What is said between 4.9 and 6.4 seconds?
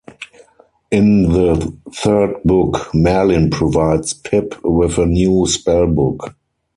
a new spell book.